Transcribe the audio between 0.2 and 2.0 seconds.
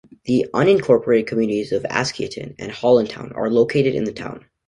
The unincorporated communities of